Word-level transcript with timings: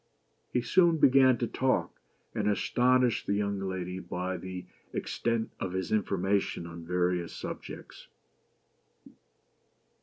He 0.51 0.63
soon 0.63 0.97
began 0.97 1.37
to 1.37 1.45
talk, 1.45 2.01
and 2.33 2.49
astonished 2.49 3.27
the 3.27 3.35
young 3.35 3.59
lady 3.59 3.99
by 3.99 4.35
the 4.37 4.65
extent 4.93 5.51
of 5.59 5.73
his 5.73 5.91
information 5.91 6.65
on 6.65 6.83
various 6.83 7.33
subjects. 7.35 8.07